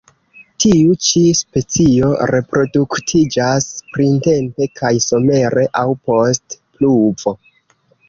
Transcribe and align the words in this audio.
Tiu 0.63 0.95
ĉi 1.07 1.21
specio 1.39 2.09
reproduktiĝas 2.33 3.69
printempe 3.93 4.71
kaj 4.81 4.95
somere 5.11 5.71
aŭ 5.87 5.89
post 6.11 6.61
pluvo. 6.75 7.41